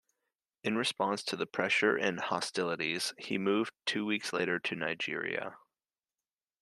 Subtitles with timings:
[0.63, 5.57] In response to the pressure and hostilities, he moved two weeks later to Nigeria.